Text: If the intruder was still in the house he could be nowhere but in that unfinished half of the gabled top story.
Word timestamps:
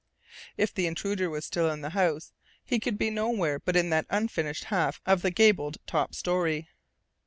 If 0.57 0.73
the 0.73 0.87
intruder 0.87 1.29
was 1.29 1.45
still 1.45 1.69
in 1.69 1.81
the 1.81 1.91
house 1.91 2.33
he 2.65 2.79
could 2.79 2.97
be 2.97 3.11
nowhere 3.11 3.59
but 3.59 3.75
in 3.75 3.91
that 3.91 4.07
unfinished 4.09 4.63
half 4.63 4.99
of 5.05 5.21
the 5.21 5.29
gabled 5.29 5.77
top 5.85 6.15
story. 6.15 6.67